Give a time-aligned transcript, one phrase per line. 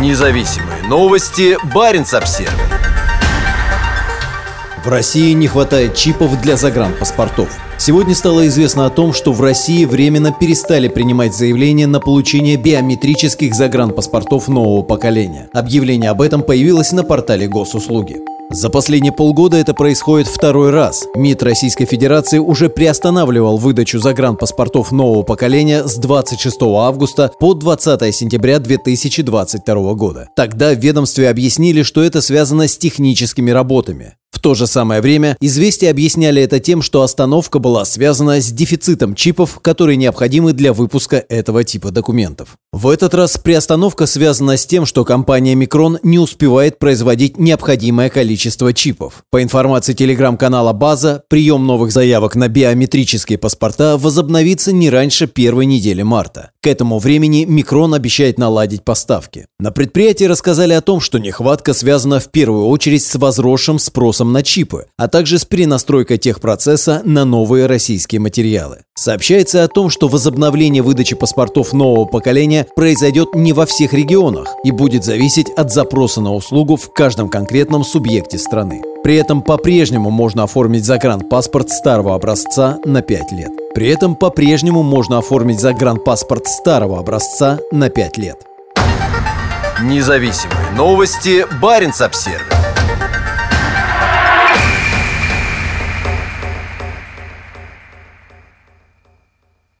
[0.00, 1.56] Независимые новости.
[1.72, 2.50] Барин обсерва
[4.84, 7.48] В России не хватает чипов для загранпаспортов.
[7.78, 13.54] Сегодня стало известно о том, что в России временно перестали принимать заявления на получение биометрических
[13.54, 15.48] загранпаспортов нового поколения.
[15.52, 18.33] Объявление об этом появилось на портале госуслуги.
[18.54, 21.08] За последние полгода это происходит второй раз.
[21.16, 28.60] МИД Российской Федерации уже приостанавливал выдачу загранпаспортов нового поколения с 26 августа по 20 сентября
[28.60, 30.28] 2022 года.
[30.36, 35.90] Тогда в ведомстве объяснили, что это связано с техническими работами то же самое время «Известия»
[35.90, 41.64] объясняли это тем, что остановка была связана с дефицитом чипов, которые необходимы для выпуска этого
[41.64, 42.50] типа документов.
[42.70, 48.74] В этот раз приостановка связана с тем, что компания Micron не успевает производить необходимое количество
[48.74, 49.22] чипов.
[49.30, 56.02] По информации телеграм-канала «База», прием новых заявок на биометрические паспорта возобновится не раньше первой недели
[56.02, 56.50] марта.
[56.60, 59.46] К этому времени Micron обещает наладить поставки.
[59.58, 64.42] На предприятии рассказали о том, что нехватка связана в первую очередь с возросшим спросом на
[64.42, 68.78] чипы, а также с перенастройкой техпроцесса на новые российские материалы.
[68.96, 74.72] Сообщается о том, что возобновление выдачи паспортов нового поколения произойдет не во всех регионах и
[74.72, 78.82] будет зависеть от запроса на услугу в каждом конкретном субъекте страны.
[79.04, 83.50] При этом по-прежнему можно оформить загранпаспорт старого образца на 5 лет.
[83.72, 88.38] При этом по-прежнему можно оформить загранпаспорт старого образца на 5 лет.
[89.80, 91.46] Независимые новости.
[91.60, 92.63] Барин обсервис